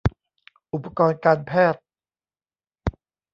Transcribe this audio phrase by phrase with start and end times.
[0.73, 1.81] อุปกรณ์การแพทย์